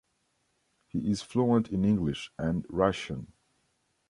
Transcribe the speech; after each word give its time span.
He 0.87 1.11
is 1.11 1.21
fluent 1.21 1.67
in 1.69 1.85
English 1.85 2.31
and 2.39 2.65
Russian. 2.69 3.33